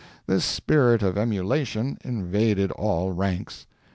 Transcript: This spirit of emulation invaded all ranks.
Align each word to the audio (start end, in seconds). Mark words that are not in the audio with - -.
This 0.25 0.43
spirit 0.43 1.03
of 1.03 1.15
emulation 1.15 1.99
invaded 2.03 2.71
all 2.71 3.11
ranks. 3.11 3.67